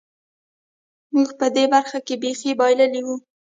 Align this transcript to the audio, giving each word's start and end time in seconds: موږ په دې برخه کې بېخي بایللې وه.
موږ 1.13 1.29
په 1.39 1.45
دې 1.55 1.65
برخه 1.73 1.99
کې 2.07 2.15
بېخي 2.21 2.51
بایللې 2.59 3.01
وه. 3.05 3.15